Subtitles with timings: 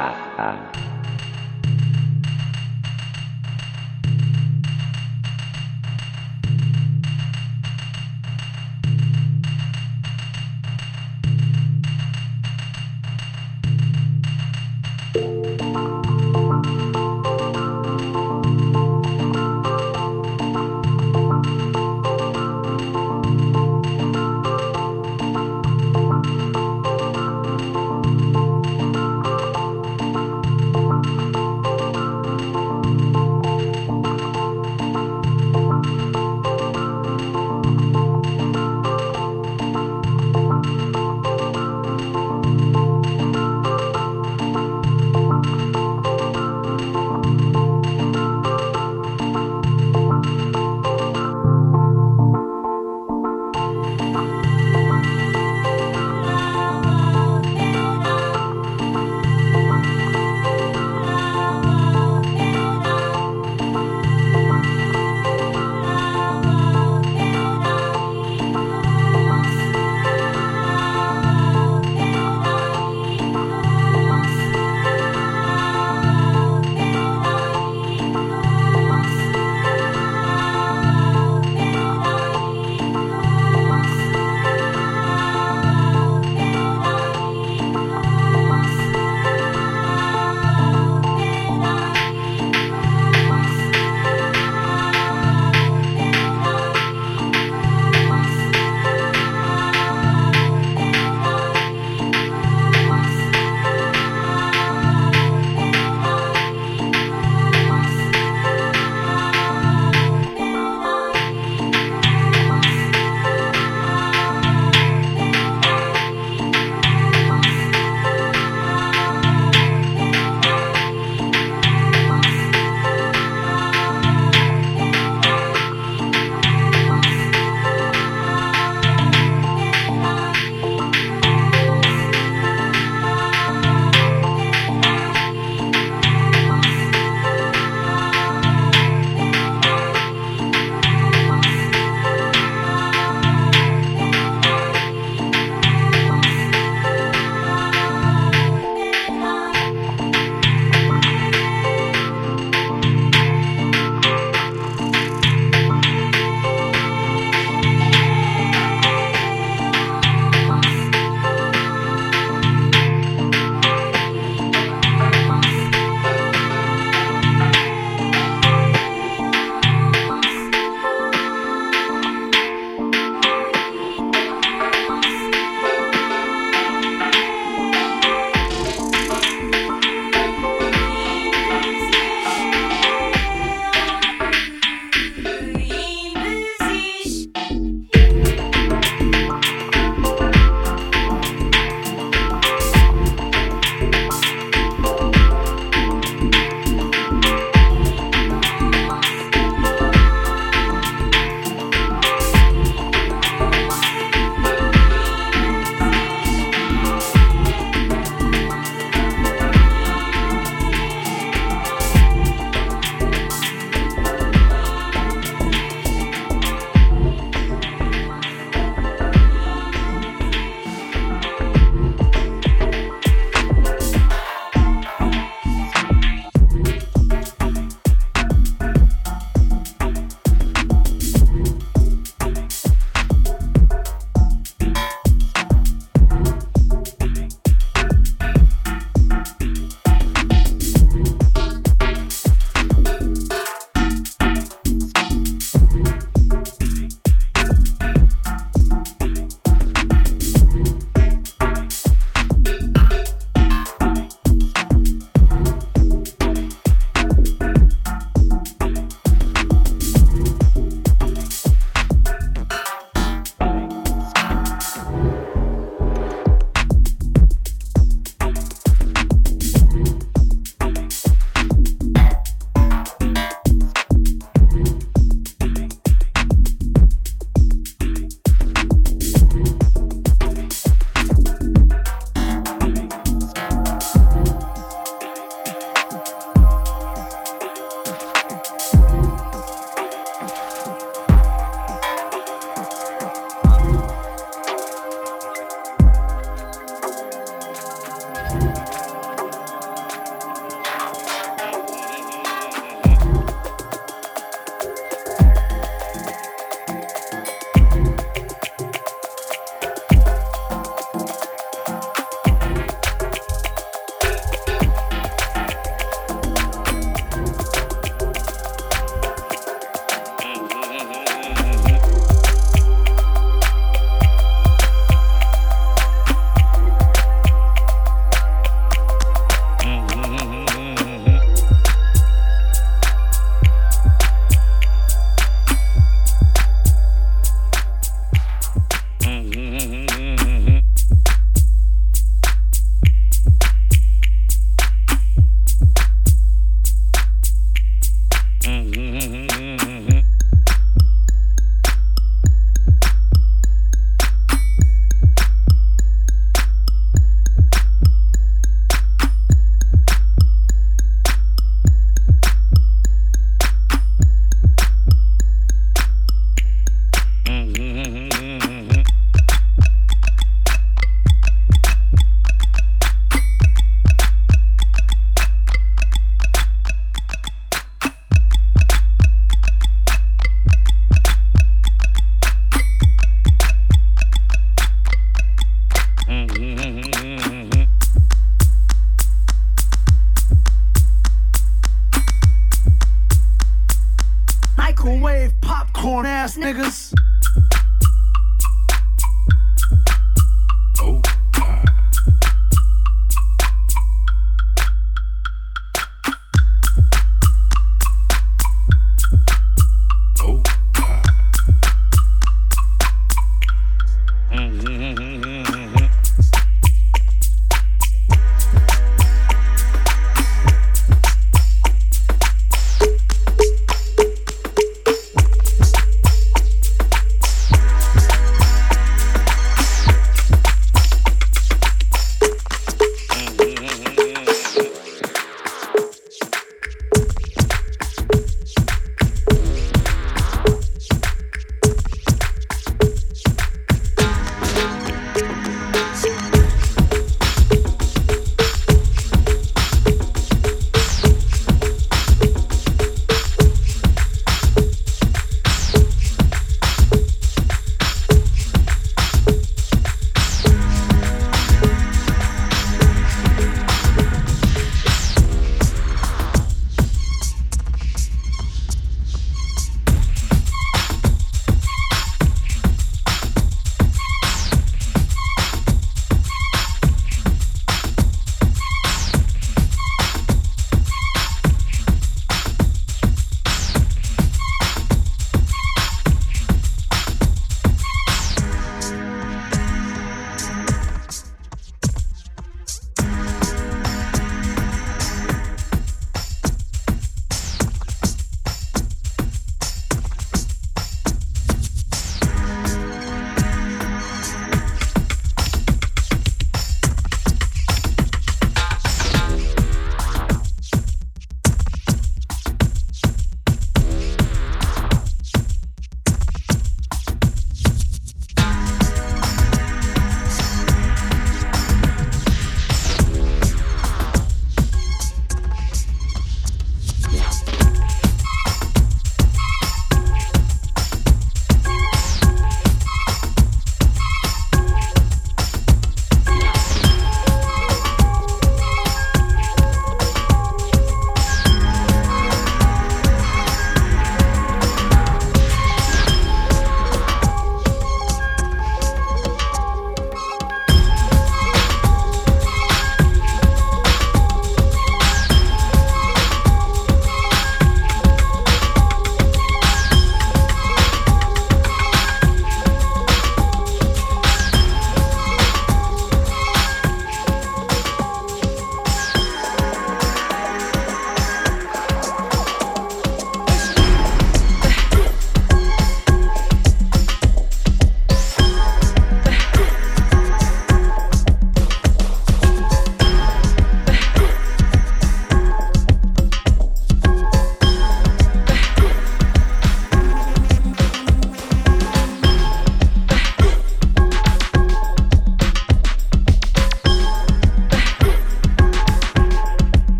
[0.00, 1.19] 啊啊。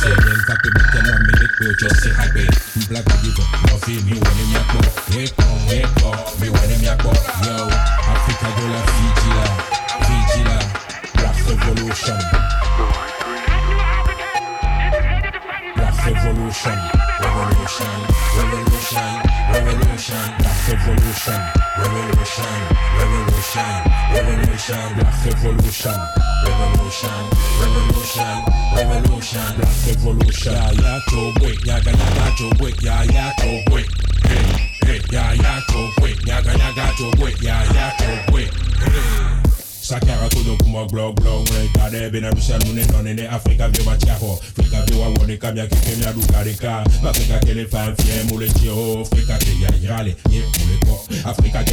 [0.00, 2.54] say Rien qu'à te mettre un minute pour just say hi babe
[2.88, 4.80] Black blague à vivre, ma fille, mi ou mi mi à quoi
[5.16, 5.35] Yeah,
[47.56, 50.76] le fam fye mou Africa, tje ou Afrika te yaj rale, ye pou le.
[50.84, 51.64] kor Afrika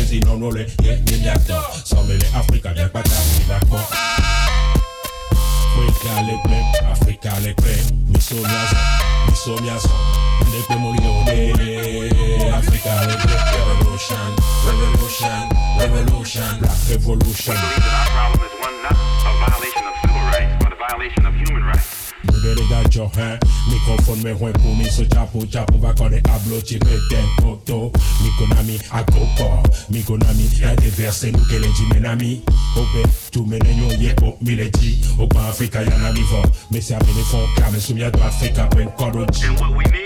[24.14, 27.90] Kon mwen wè pou mi sou chapo chapo Bako de ablo che peten koto
[28.22, 32.44] Mikonami akoko Mikonami yade verse nou kelenji menami
[32.78, 37.82] Ope tou menen yon ye po mileji Opa Afrika yanami vo Mese amene fon kame
[37.82, 40.03] soumya do Afrika pen kodoji And what we need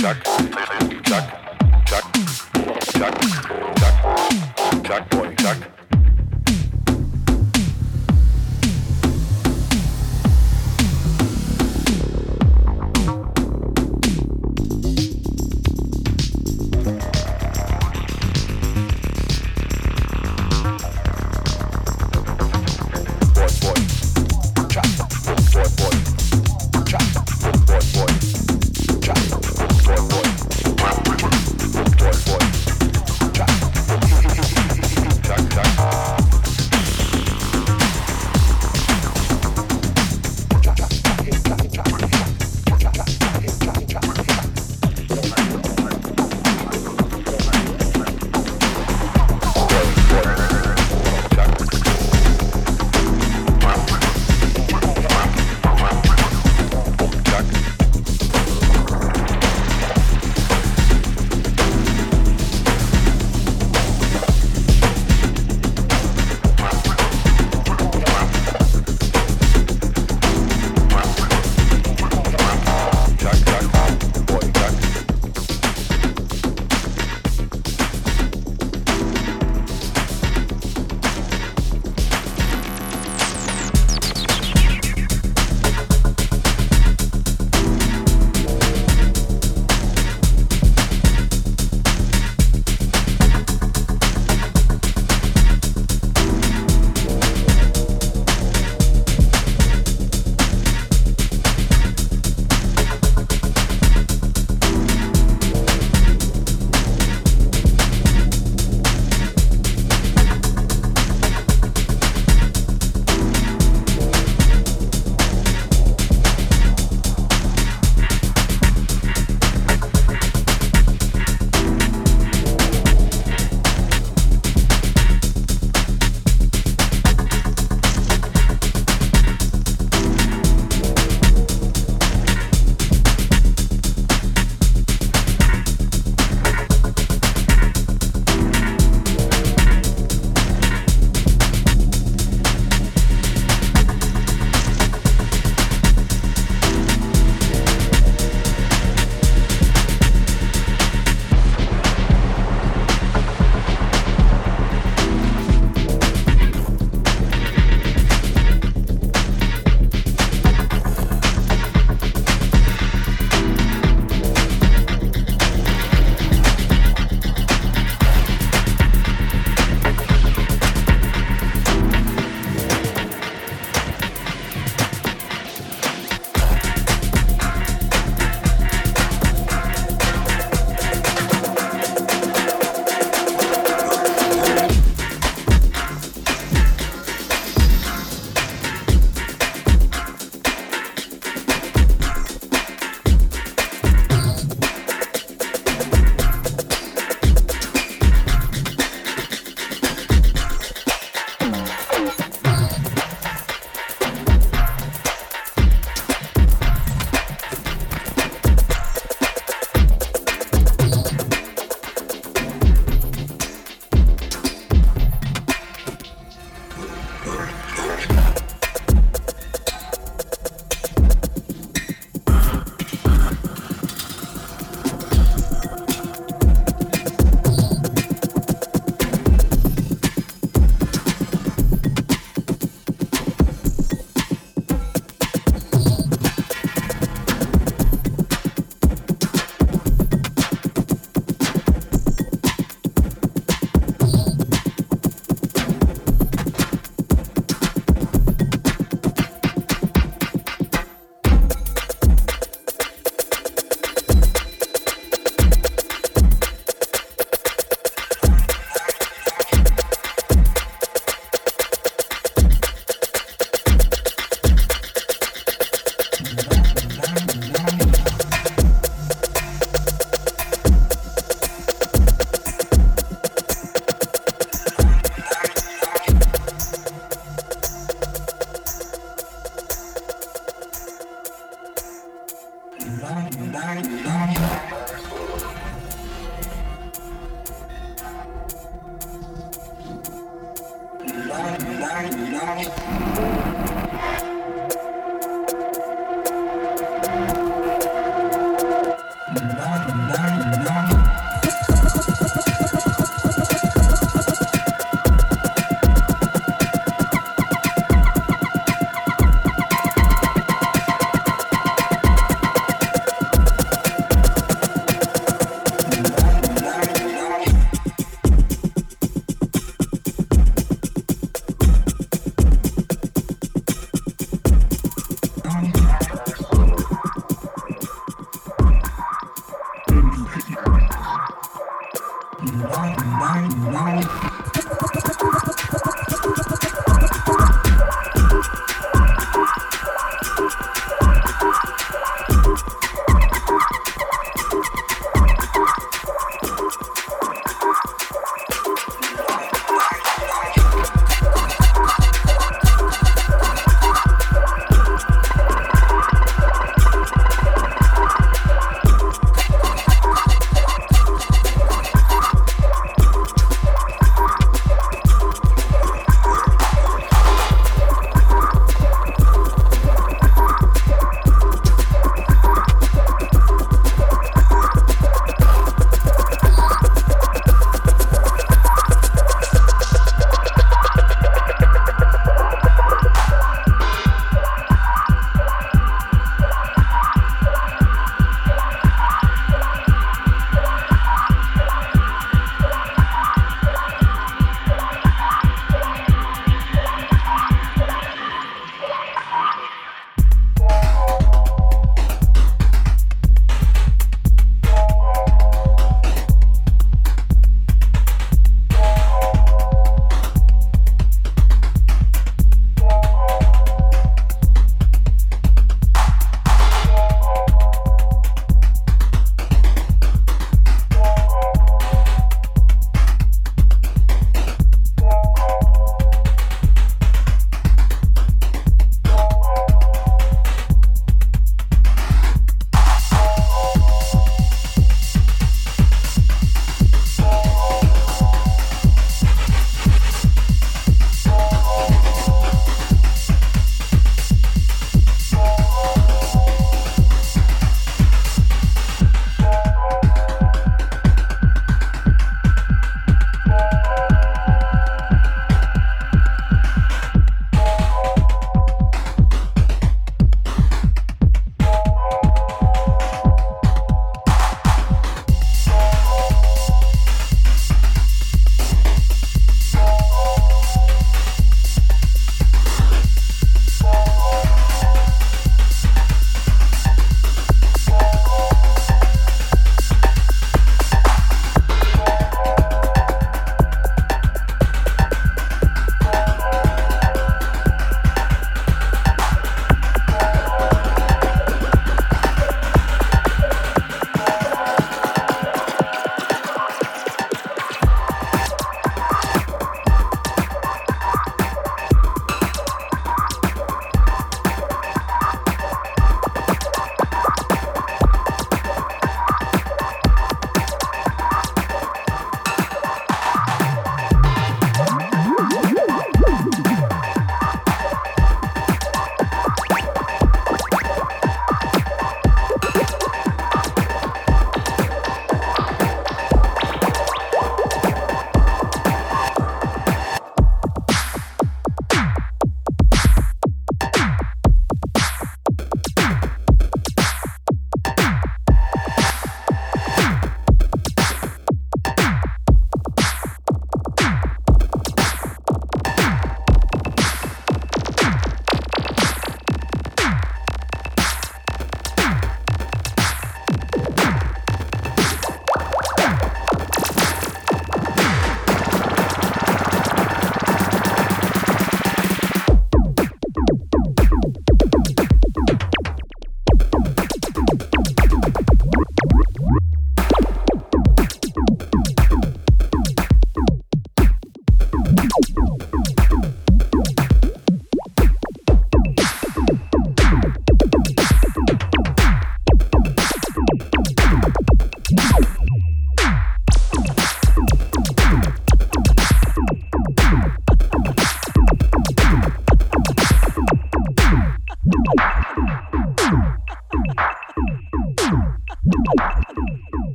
[0.00, 0.16] Chuck,
[1.04, 1.49] Chuck.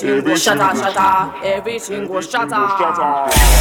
[0.00, 3.51] every single shatter, Everything every single shatter.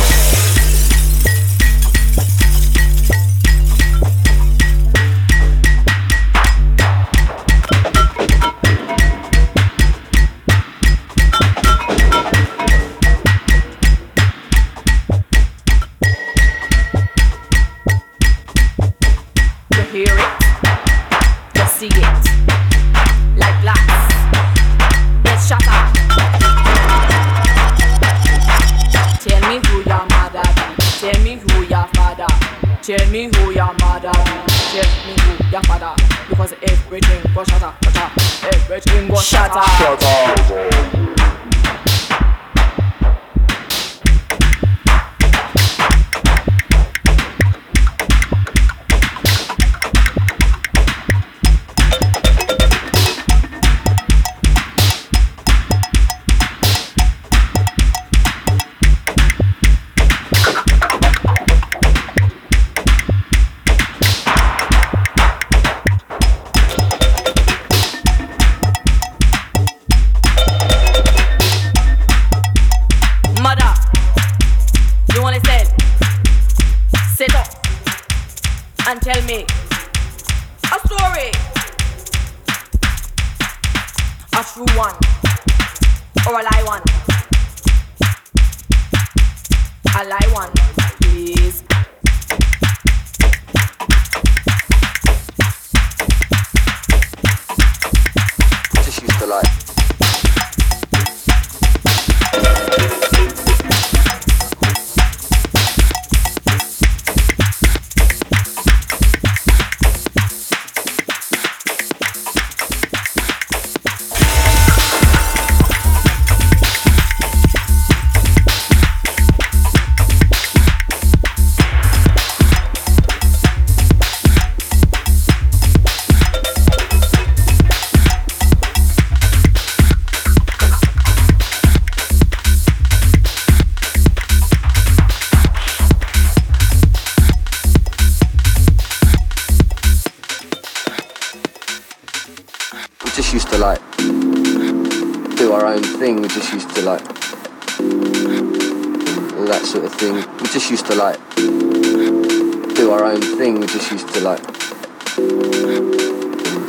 [153.92, 154.40] just used to like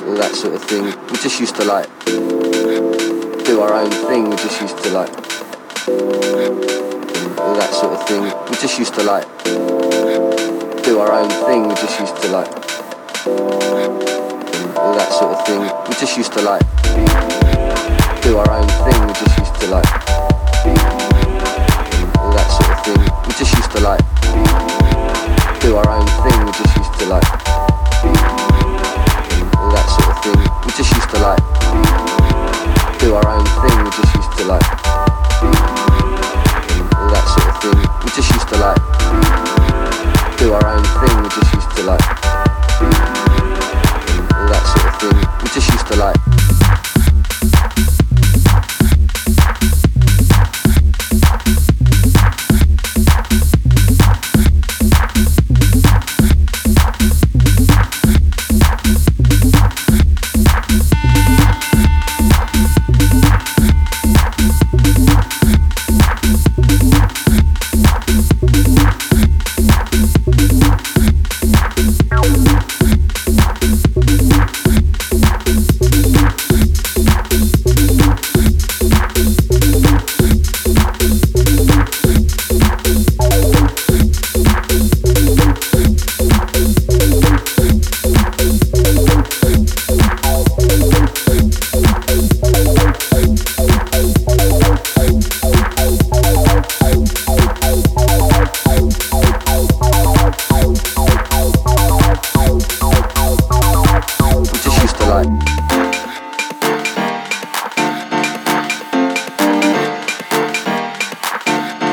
[0.03, 0.85] all that sort of thing.
[0.85, 1.89] We just used to like
[3.45, 4.31] do our own thing.
[4.31, 5.11] We just used to like
[7.39, 8.25] all that sort of thing.
[8.25, 9.27] We just used to like
[10.83, 11.69] do our own thing.
[11.69, 12.51] We just used to like
[14.77, 15.61] all that sort of thing.
[15.89, 16.63] We just used to like
[18.23, 19.07] do our own thing.
[19.07, 20.02] We just used to like.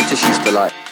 [0.07, 0.88] just use the light.